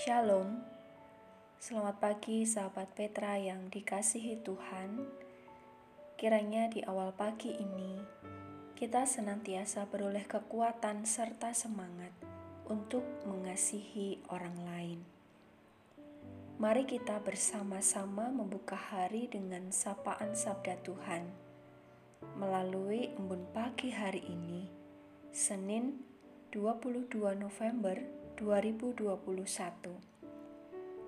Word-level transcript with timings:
Shalom, 0.00 0.64
selamat 1.60 2.00
pagi 2.00 2.48
sahabat 2.48 2.88
Petra 2.96 3.36
yang 3.36 3.68
dikasihi 3.68 4.40
Tuhan. 4.40 4.96
Kiranya 6.16 6.72
di 6.72 6.80
awal 6.80 7.12
pagi 7.12 7.52
ini 7.52 8.00
kita 8.80 9.04
senantiasa 9.04 9.84
beroleh 9.92 10.24
kekuatan 10.24 11.04
serta 11.04 11.52
semangat 11.52 12.16
untuk 12.72 13.04
mengasihi 13.28 14.24
orang 14.32 14.56
lain. 14.64 15.00
Mari 16.56 16.88
kita 16.88 17.20
bersama-sama 17.20 18.32
membuka 18.32 18.80
hari 18.80 19.28
dengan 19.28 19.68
sapaan 19.68 20.32
sabda 20.32 20.80
Tuhan 20.80 21.28
melalui 22.40 23.12
embun 23.20 23.44
pagi 23.52 23.92
hari 23.92 24.24
ini, 24.24 24.64
Senin 25.28 26.00
22 26.56 27.12
November 27.36 28.00
2021 28.40 29.04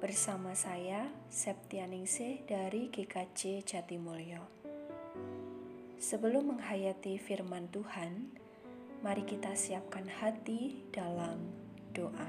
bersama 0.04 0.52
saya 0.52 1.09
Septianingsih 1.32 2.45
dari 2.45 2.92
GKJ 2.92 3.64
Jatimulyo. 3.64 4.45
Sebelum 5.96 6.52
menghayati 6.52 7.16
firman 7.16 7.72
Tuhan, 7.72 8.36
mari 9.00 9.24
kita 9.24 9.56
siapkan 9.56 10.05
hati 10.12 10.84
dalam 10.92 11.41
doa. 11.96 12.28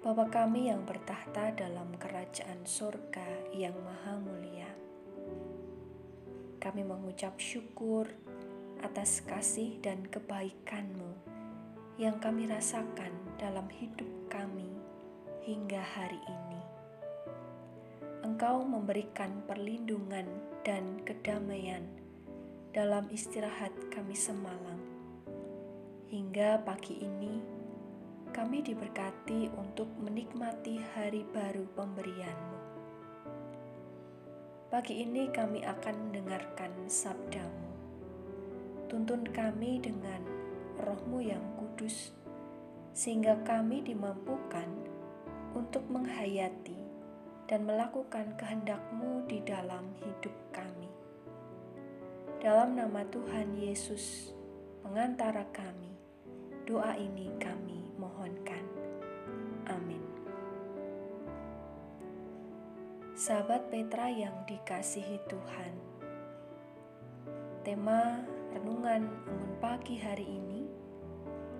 Bapa 0.00 0.24
kami 0.32 0.72
yang 0.72 0.88
bertahta 0.88 1.52
dalam 1.52 1.92
kerajaan 2.00 2.64
surga 2.64 3.52
yang 3.52 3.76
maha 3.84 4.16
mulia, 4.16 4.72
kami 6.56 6.88
mengucap 6.88 7.36
syukur 7.36 8.08
atas 8.80 9.20
kasih 9.28 9.76
dan 9.84 10.08
kebaikan-Mu 10.08 11.33
yang 11.94 12.18
kami 12.18 12.50
rasakan 12.50 13.14
dalam 13.38 13.70
hidup 13.70 14.10
kami 14.26 14.66
hingga 15.46 15.78
hari 15.78 16.18
ini. 16.26 16.62
Engkau 18.26 18.66
memberikan 18.66 19.46
perlindungan 19.46 20.26
dan 20.66 20.98
kedamaian 21.06 21.86
dalam 22.74 23.06
istirahat 23.14 23.70
kami 23.94 24.18
semalam. 24.18 24.82
Hingga 26.10 26.66
pagi 26.66 26.98
ini, 26.98 27.38
kami 28.34 28.66
diberkati 28.66 29.54
untuk 29.54 29.86
menikmati 30.02 30.82
hari 30.98 31.22
baru 31.30 31.62
pemberian-Mu. 31.78 32.60
Pagi 34.66 35.06
ini 35.06 35.30
kami 35.30 35.62
akan 35.62 36.10
mendengarkan 36.10 36.74
sabdamu. 36.90 37.70
Tuntun 38.90 39.22
kami 39.30 39.78
dengan 39.78 40.34
rohmu 40.82 41.22
yang 41.22 41.53
kudus, 41.74 42.14
sehingga 42.94 43.34
kami 43.42 43.82
dimampukan 43.82 44.70
untuk 45.58 45.82
menghayati 45.90 46.78
dan 47.50 47.66
melakukan 47.66 48.30
kehendakmu 48.38 49.26
di 49.26 49.42
dalam 49.42 49.82
hidup 49.98 50.30
kami. 50.54 50.86
Dalam 52.38 52.78
nama 52.78 53.02
Tuhan 53.10 53.58
Yesus, 53.58 54.30
pengantara 54.86 55.50
kami, 55.50 55.98
doa 56.62 56.94
ini 56.94 57.34
kami 57.42 57.82
mohonkan. 57.98 58.62
Amin. 59.66 60.06
Sahabat 63.18 63.66
Petra 63.74 64.14
yang 64.14 64.46
dikasihi 64.46 65.18
Tuhan, 65.26 65.74
tema 67.66 68.22
renungan 68.54 69.10
embun 69.26 69.52
pagi 69.58 69.98
hari 69.98 70.22
ini 70.22 70.63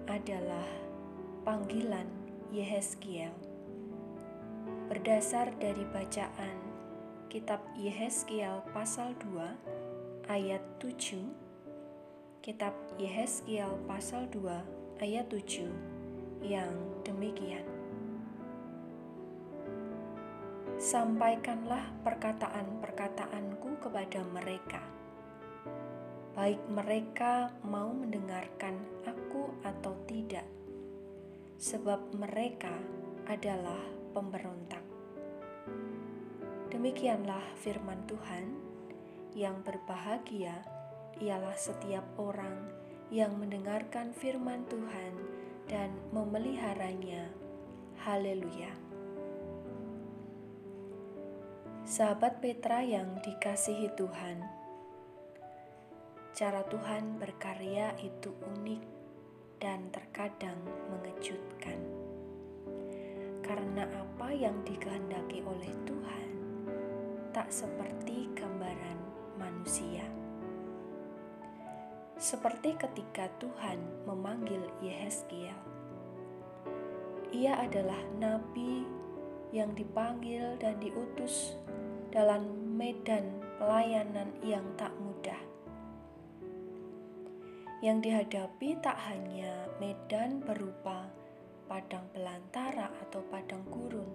adalah 0.08 0.69
panggilan 1.48 2.08
Yehezkiel. 2.52 3.32
Berdasar 4.92 5.53
dari 5.56 5.84
bacaan 5.88 6.56
kitab 7.32 7.65
Yehezkiel 7.81 8.60
pasal 8.76 9.16
2 9.20 10.28
ayat 10.28 10.60
7, 10.81 11.25
kitab 12.44 12.76
Yehezkiel 13.00 13.81
pasal 13.88 14.28
2 14.28 15.00
ayat 15.00 15.26
7 15.32 15.72
yang 16.44 16.75
demikian. 17.03 17.65
Sampaikanlah 20.76 21.97
perkataan-perkataanku 22.04 23.81
kepada 23.81 24.21
mereka 24.36 24.84
baik 26.34 26.59
mereka 26.66 27.54
mau 27.62 27.94
mendengarkan 27.94 28.75
aku 29.06 29.23
atau 29.62 29.94
tidak, 30.09 30.47
sebab 31.60 32.10
mereka 32.16 32.75
adalah 33.28 33.78
pemberontak. 34.10 34.82
Demikianlah 36.75 37.44
firman 37.62 38.03
Tuhan 38.10 38.50
yang 39.38 39.62
berbahagia 39.62 40.66
ialah 41.22 41.54
setiap 41.54 42.03
orang 42.19 42.66
yang 43.15 43.38
mendengarkan 43.38 44.10
firman 44.10 44.66
Tuhan 44.66 45.15
dan 45.71 45.94
memeliharanya. 46.10 47.31
Haleluya! 48.03 48.75
Sahabat 51.86 52.42
Petra 52.42 52.82
yang 52.82 53.22
dikasihi 53.22 53.92
Tuhan, 53.94 54.42
Cara 56.34 56.66
Tuhan 56.66 57.22
berkarya 57.22 57.94
itu 58.03 58.34
unik 58.34 58.82
dan 59.62 59.91
terkadang 59.91 60.59
mengejutkan. 60.91 61.78
Karena 63.44 63.84
apa 63.92 64.32
yang 64.32 64.56
dikehendaki 64.65 65.44
oleh 65.44 65.72
Tuhan 65.84 66.28
tak 67.31 67.50
seperti 67.53 68.32
gambaran 68.32 68.98
manusia. 69.37 70.06
Seperti 72.16 72.78
ketika 72.78 73.28
Tuhan 73.42 74.06
memanggil 74.09 74.65
Yehezkiel. 74.81 75.59
Ia 77.34 77.66
adalah 77.66 78.00
nabi 78.16 78.86
yang 79.50 79.75
dipanggil 79.75 80.54
dan 80.62 80.78
diutus 80.78 81.59
dalam 82.15 82.47
medan 82.78 83.42
pelayanan 83.59 84.31
yang 84.42 84.62
tak 84.78 84.94
mudah 85.03 85.53
yang 87.84 88.00
dihadapi 88.00 88.81
tak 88.81 88.97
hanya 89.12 89.69
medan 89.77 90.41
berupa 90.41 91.05
padang 91.69 92.09
belantara 92.17 92.89
atau 93.05 93.21
padang 93.28 93.61
gurun, 93.69 94.09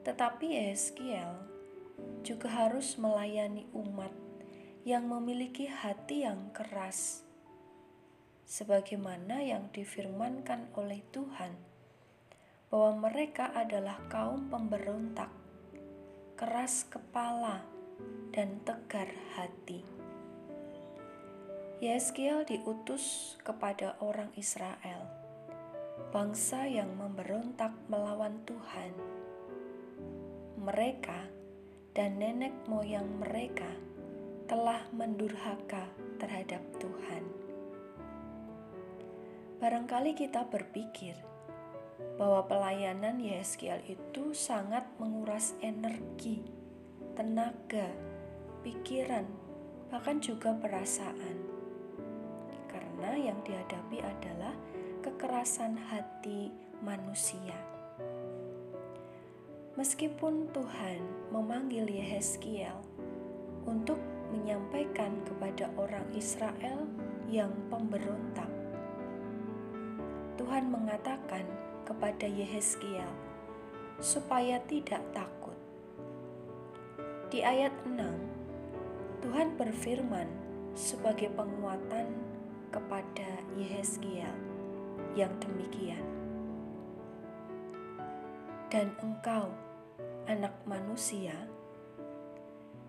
tetapi 0.00 0.72
Ezekiel 0.72 1.36
juga 2.24 2.48
harus 2.48 2.96
melayani 2.96 3.68
umat 3.76 4.16
yang 4.88 5.04
memiliki 5.12 5.68
hati 5.68 6.24
yang 6.24 6.48
keras, 6.56 7.20
sebagaimana 8.48 9.44
yang 9.44 9.68
difirmankan 9.68 10.72
oleh 10.72 11.04
Tuhan 11.12 11.52
bahwa 12.72 13.12
mereka 13.12 13.52
adalah 13.52 14.00
kaum 14.08 14.48
pemberontak, 14.48 15.28
keras 16.32 16.88
kepala, 16.88 17.60
dan 18.32 18.56
tegar 18.64 19.12
hati. 19.36 19.95
Yeskiel 21.76 22.48
diutus 22.48 23.36
kepada 23.44 24.00
orang 24.00 24.32
Israel, 24.32 25.12
bangsa 26.08 26.64
yang 26.64 26.88
memberontak 26.96 27.68
melawan 27.92 28.40
Tuhan. 28.48 28.96
Mereka 30.56 31.28
dan 31.92 32.16
nenek 32.16 32.56
moyang 32.64 33.20
mereka 33.20 33.68
telah 34.48 34.88
mendurhaka 34.88 35.84
terhadap 36.16 36.64
Tuhan. 36.80 37.28
Barangkali 39.60 40.16
kita 40.16 40.48
berpikir 40.48 41.12
bahwa 42.16 42.48
pelayanan 42.48 43.20
Yeskiel 43.20 43.84
itu 43.84 44.32
sangat 44.32 44.88
menguras 44.96 45.52
energi, 45.60 46.40
tenaga, 47.12 47.92
pikiran, 48.64 49.28
bahkan 49.92 50.24
juga 50.24 50.56
perasaan 50.56 51.55
karena 52.96 53.28
yang 53.28 53.36
dihadapi 53.44 54.00
adalah 54.00 54.56
kekerasan 55.04 55.76
hati 55.76 56.48
manusia. 56.80 57.52
Meskipun 59.76 60.48
Tuhan 60.56 61.04
memanggil 61.28 61.84
Yehezkiel 61.92 62.72
untuk 63.68 64.00
menyampaikan 64.32 65.12
kepada 65.28 65.68
orang 65.76 66.08
Israel 66.16 66.88
yang 67.28 67.52
pemberontak, 67.68 68.48
Tuhan 70.40 70.72
mengatakan 70.72 71.44
kepada 71.84 72.24
Yehezkiel 72.24 73.12
supaya 74.00 74.56
tidak 74.64 75.04
takut. 75.12 75.60
Di 77.28 77.44
ayat 77.44 77.76
6, 77.84 77.92
Tuhan 79.20 79.52
berfirman 79.60 80.32
sebagai 80.72 81.28
penguatan 81.36 82.35
kepada 82.70 83.42
Yehezkiel 83.54 84.34
yang 85.16 85.32
demikian. 85.40 86.02
Dan 88.68 88.92
engkau, 88.98 89.54
anak 90.26 90.52
manusia, 90.66 91.34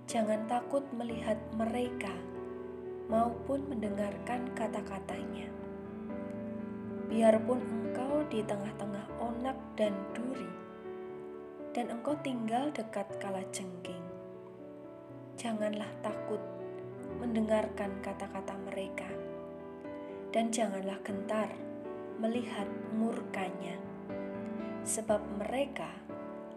jangan 0.10 0.44
takut 0.50 0.82
melihat 0.96 1.38
mereka 1.54 2.12
maupun 3.08 3.64
mendengarkan 3.72 4.52
kata-katanya. 4.58 5.48
Biarpun 7.08 7.64
engkau 7.64 8.26
di 8.28 8.44
tengah-tengah 8.44 9.08
onak 9.24 9.56
dan 9.80 9.96
duri, 10.12 10.52
dan 11.72 11.88
engkau 11.94 12.20
tinggal 12.20 12.68
dekat 12.76 13.08
kala 13.24 13.46
jengking, 13.56 14.04
janganlah 15.40 15.88
takut 16.04 16.42
mendengarkan 17.24 17.96
kata-kata 18.04 18.60
mereka, 18.68 19.08
dan 20.38 20.54
janganlah 20.54 21.02
gentar 21.02 21.50
melihat 22.22 22.70
murkanya, 22.94 23.74
sebab 24.86 25.18
mereka 25.34 25.90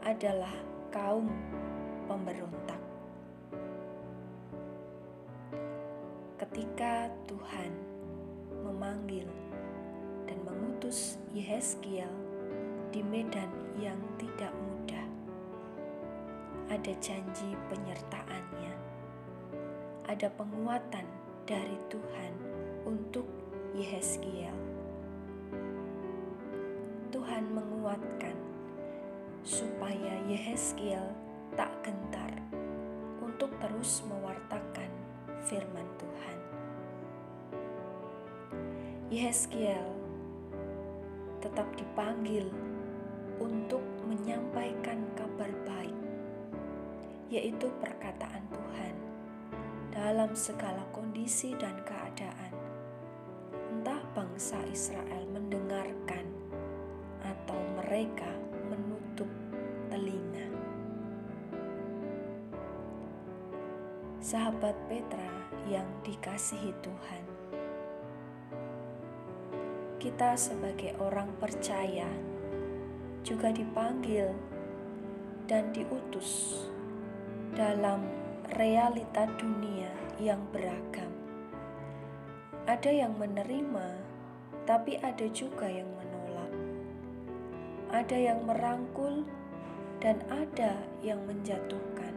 adalah 0.04 0.52
kaum 0.92 1.32
pemberontak. 2.04 2.76
Ketika 6.36 7.08
Tuhan 7.24 7.72
memanggil 8.68 9.24
dan 10.28 10.36
mengutus 10.44 11.16
Yehezkiel 11.32 12.12
di 12.92 13.00
medan 13.00 13.48
yang 13.80 13.96
tidak 14.20 14.52
mudah, 14.60 15.08
ada 16.68 16.92
janji 17.00 17.56
penyertaannya 17.72 18.76
ada 20.04 20.28
penguatan 20.36 21.06
dari 21.48 21.80
Tuhan 21.88 22.32
untuk 22.84 23.50
Yehezkiel. 23.70 24.50
Tuhan 27.14 27.55
menguatkan 27.55 28.34
supaya 29.46 30.19
Yehezkiel 30.26 31.06
tak 31.55 31.70
gentar 31.87 32.34
untuk 33.22 33.55
terus 33.62 34.02
mewartakan 34.11 34.90
firman 35.46 35.87
Tuhan. 36.02 36.38
Yehezkiel 39.14 39.87
tetap 41.38 41.70
dipanggil 41.78 42.50
untuk 43.38 43.87
menyampaikan 44.11 44.99
kabar 45.14 45.50
baik, 45.62 45.99
yaitu 47.31 47.70
perkataan 47.78 48.44
Tuhan 48.50 48.94
dalam 49.94 50.34
segala 50.34 50.82
kondisi 50.90 51.55
dan 51.55 51.78
keadaan. 51.87 52.50
Bangsa 54.40 54.64
Israel 54.72 55.28
mendengarkan 55.37 56.25
atau 57.20 57.60
mereka 57.76 58.32
menutup 58.72 59.28
telinga. 59.92 60.48
Sahabat 64.25 64.72
Petra 64.88 65.28
yang 65.69 65.84
dikasihi 66.00 66.72
Tuhan, 66.81 67.25
kita 70.00 70.32
sebagai 70.40 70.96
orang 71.04 71.28
percaya 71.37 72.08
juga 73.20 73.52
dipanggil 73.52 74.32
dan 75.52 75.69
diutus 75.76 76.64
dalam 77.52 78.08
realita 78.56 79.28
dunia 79.37 79.92
yang 80.16 80.40
beragam. 80.48 81.12
Ada 82.64 83.04
yang 83.04 83.20
menerima, 83.20 84.09
tapi 84.64 84.96
ada 85.00 85.26
juga 85.30 85.68
yang 85.68 85.88
menolak. 85.94 86.52
Ada 87.90 88.16
yang 88.16 88.40
merangkul, 88.44 89.24
dan 90.00 90.24
ada 90.32 90.80
yang 91.04 91.20
menjatuhkan. 91.28 92.16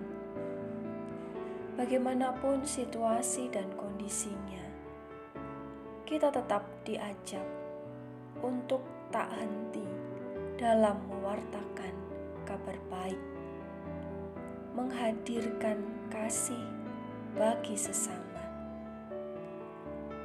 Bagaimanapun 1.76 2.64
situasi 2.64 3.52
dan 3.52 3.68
kondisinya, 3.76 4.64
kita 6.08 6.32
tetap 6.32 6.64
diajak 6.88 7.44
untuk 8.40 8.82
tak 9.12 9.28
henti 9.36 9.84
dalam 10.56 10.96
mewartakan 11.12 11.94
kabar 12.48 12.78
baik 12.88 13.20
menghadirkan 14.74 15.78
kasih 16.10 16.66
bagi 17.38 17.78
sesama. 17.78 18.42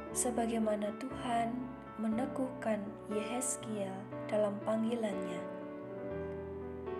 Sebagaimana 0.09 0.89
Tuhan 0.97 1.68
meneguhkan 1.99 2.79
Yehezkiel 3.11 3.91
dalam 4.31 4.55
panggilannya, 4.63 5.43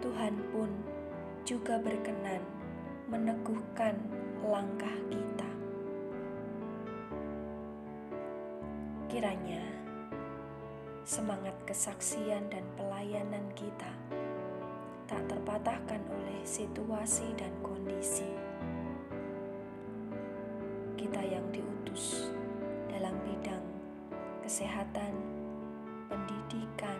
Tuhan 0.04 0.36
pun 0.52 0.68
juga 1.48 1.80
berkenan 1.80 2.44
meneguhkan 3.08 3.96
langkah 4.44 4.98
kita. 5.08 5.50
Kiranya 9.08 9.64
semangat 11.08 11.56
kesaksian 11.64 12.52
dan 12.52 12.62
pelayanan 12.76 13.48
kita 13.56 13.90
tak 15.10 15.26
terpatahkan 15.26 16.04
oleh 16.12 16.44
situasi 16.46 17.34
dan 17.34 17.50
kondisi. 17.66 18.30
Kita 20.94 21.24
yang 21.24 21.48
diutus 21.50 22.30
dalam 22.94 23.18
bidang 23.26 23.69
kesehatan, 24.50 25.14
pendidikan, 26.10 26.98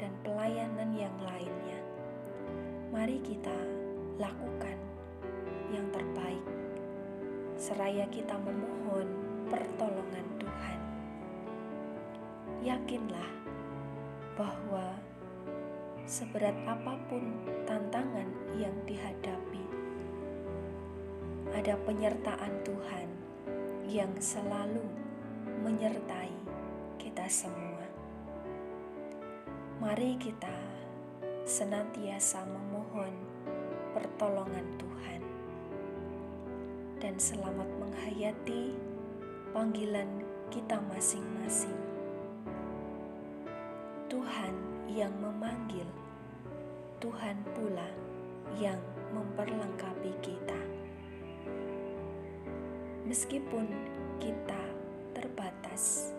dan 0.00 0.16
pelayanan 0.24 0.96
yang 0.96 1.12
lainnya. 1.20 1.76
Mari 2.88 3.20
kita 3.20 3.52
lakukan 4.16 4.80
yang 5.68 5.84
terbaik, 5.92 6.40
seraya 7.60 8.08
kita 8.08 8.32
memohon 8.32 9.12
pertolongan 9.52 10.24
Tuhan. 10.40 10.78
Yakinlah 12.64 13.32
bahwa 14.40 14.88
seberat 16.08 16.56
apa 16.64 16.96
pun 17.12 17.44
tantangan 17.68 18.32
yang 18.56 18.72
dihadapi, 18.88 19.68
ada 21.52 21.76
penyertaan 21.84 22.56
Tuhan 22.64 23.08
yang 23.84 24.16
selalu 24.16 25.03
menyertai 25.64 26.28
kita 27.00 27.24
semua. 27.24 27.88
Mari 29.80 30.20
kita 30.20 30.52
senantiasa 31.48 32.44
memohon 32.44 33.16
pertolongan 33.96 34.68
Tuhan 34.76 35.24
dan 37.00 37.16
selamat 37.16 37.64
menghayati 37.80 38.76
panggilan 39.56 40.20
kita 40.52 40.76
masing-masing. 40.92 41.80
Tuhan 44.12 44.52
yang 44.92 45.16
memanggil, 45.16 45.88
Tuhan 47.00 47.40
pula 47.56 47.88
yang 48.60 48.84
memperlengkapi 49.16 50.12
kita. 50.20 50.60
Meskipun 53.08 53.64
kita 54.20 54.73
terbatas, 55.34 56.14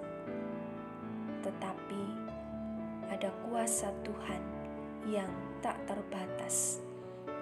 tetapi 1.39 2.03
ada 3.07 3.31
kuasa 3.47 3.87
Tuhan 4.03 4.43
yang 5.07 5.31
tak 5.63 5.79
terbatas 5.87 6.83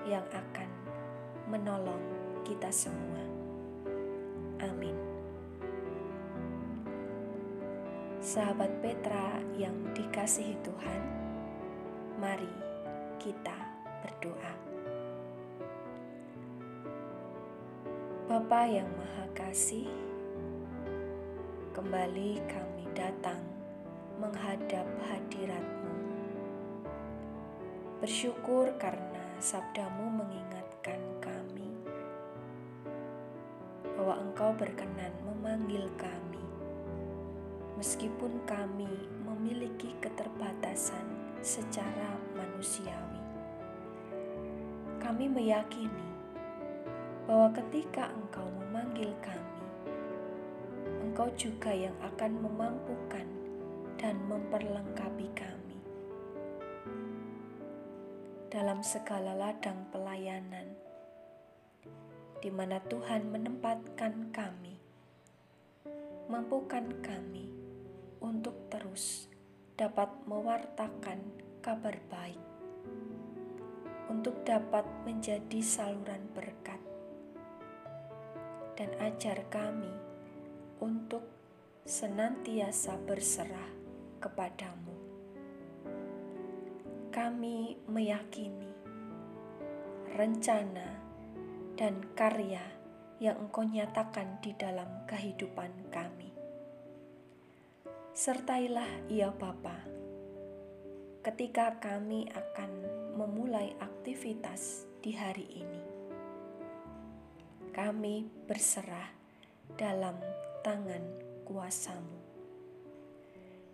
yang 0.06 0.22
akan 0.30 0.70
menolong 1.50 1.98
kita 2.46 2.70
semua. 2.70 3.26
Amin. 4.62 4.94
Sahabat 8.22 8.70
Petra 8.86 9.42
yang 9.58 9.74
dikasihi 9.98 10.54
Tuhan, 10.62 11.02
mari 12.22 12.54
kita 13.18 13.58
berdoa. 14.06 14.54
Bapa 18.30 18.62
yang 18.70 18.94
Maha 18.94 19.26
Kasih, 19.34 20.13
kembali 21.74 22.38
kami 22.46 22.86
datang 22.94 23.42
menghadap 24.22 24.86
hadiratmu. 25.10 25.94
Bersyukur 27.98 28.78
karena 28.78 29.26
sabdamu 29.42 30.22
mengingatkan 30.22 31.02
kami 31.18 31.74
bahwa 33.98 34.22
engkau 34.22 34.54
berkenan 34.54 35.18
memanggil 35.26 35.90
kami 35.98 36.46
meskipun 37.82 38.38
kami 38.46 39.10
memiliki 39.26 39.98
keterbatasan 39.98 41.10
secara 41.42 42.22
manusiawi. 42.38 43.22
Kami 45.02 45.26
meyakini 45.26 46.06
bahwa 47.26 47.50
ketika 47.50 48.14
Engkau 48.14 48.46
memanggil 48.62 49.10
kami, 49.24 49.33
Engkau 51.14 51.30
juga 51.38 51.70
yang 51.70 51.94
akan 52.02 52.42
memampukan 52.42 53.30
dan 54.02 54.18
memperlengkapi 54.26 55.30
kami. 55.38 55.78
Dalam 58.50 58.82
segala 58.82 59.38
ladang 59.38 59.86
pelayanan, 59.94 60.74
di 62.42 62.50
mana 62.50 62.82
Tuhan 62.90 63.30
menempatkan 63.30 64.34
kami, 64.34 64.74
mampukan 66.34 66.90
kami 67.06 67.46
untuk 68.18 68.58
terus 68.74 69.30
dapat 69.78 70.10
mewartakan 70.26 71.22
kabar 71.62 71.94
baik, 72.10 72.42
untuk 74.10 74.42
dapat 74.42 74.90
menjadi 75.06 75.62
saluran 75.62 76.26
berkat, 76.34 76.82
dan 78.74 78.90
ajar 78.98 79.46
kami 79.54 80.13
untuk 80.82 81.28
senantiasa 81.84 82.98
berserah 83.04 83.70
kepadamu. 84.24 84.96
Kami 87.14 87.78
meyakini 87.92 88.72
rencana 90.18 90.90
dan 91.78 92.02
karya 92.18 92.64
yang 93.22 93.38
Engkau 93.38 93.66
nyatakan 93.66 94.42
di 94.42 94.54
dalam 94.58 95.06
kehidupan 95.06 95.94
kami 95.94 96.34
Sertailah 98.14 99.10
ia 99.10 99.34
Bapa 99.34 99.74
ketika 101.26 101.82
kami 101.82 102.30
akan 102.30 102.72
memulai 103.18 103.74
aktivitas 103.82 104.86
di 105.02 105.18
hari 105.18 105.50
ini. 105.50 105.84
Kami 107.74 108.30
berserah 108.46 109.10
dalam 109.74 110.14
tangan 110.64 111.04
kuasamu. 111.44 112.24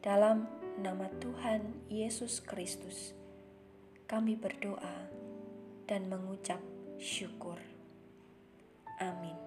Dalam 0.01 0.49
nama 0.81 1.05
Tuhan 1.21 1.85
Yesus 1.85 2.41
Kristus, 2.41 3.13
kami 4.09 4.33
berdoa 4.33 5.05
dan 5.85 6.09
mengucap 6.09 6.57
syukur. 6.97 7.61
Amin. 8.97 9.37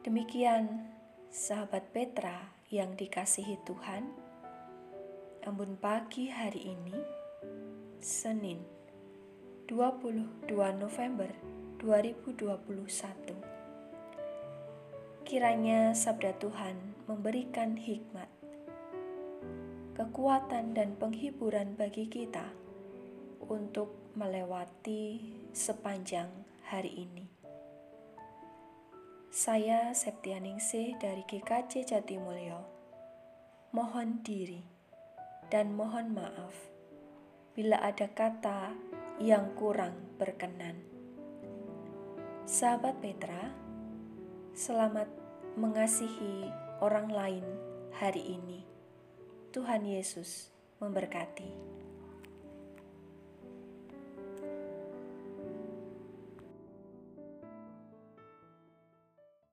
Demikian 0.00 0.88
sahabat 1.28 1.92
Petra 1.92 2.56
yang 2.72 2.96
dikasihi 2.96 3.60
Tuhan. 3.68 4.08
Ambun 5.44 5.76
pagi 5.76 6.32
hari 6.32 6.72
ini, 6.72 6.96
Senin 8.00 8.64
22 9.68 10.48
November 10.80 11.59
2021. 11.80 13.40
Kiranya 15.24 15.96
sabda 15.96 16.36
Tuhan 16.36 16.76
memberikan 17.08 17.72
hikmat, 17.72 18.28
kekuatan 19.96 20.76
dan 20.76 20.92
penghiburan 21.00 21.80
bagi 21.80 22.04
kita 22.04 22.52
untuk 23.48 23.96
melewati 24.12 25.24
sepanjang 25.56 26.28
hari 26.68 27.08
ini. 27.08 27.24
Saya 29.32 29.96
Septianingsih 29.96 31.00
dari 31.00 31.24
GKJ 31.24 31.96
Jatimulyo. 31.96 32.60
Mohon 33.72 34.20
diri 34.20 34.60
dan 35.48 35.72
mohon 35.72 36.12
maaf 36.12 36.52
bila 37.56 37.80
ada 37.80 38.04
kata 38.12 38.76
yang 39.16 39.56
kurang 39.56 39.96
berkenan. 40.20 40.99
Sahabat 42.50 42.98
Petra, 42.98 43.46
selamat 44.58 45.06
mengasihi 45.54 46.50
orang 46.82 47.06
lain 47.06 47.46
hari 47.94 48.26
ini. 48.26 48.66
Tuhan 49.54 49.86
Yesus 49.86 50.50
memberkati. 50.82 51.46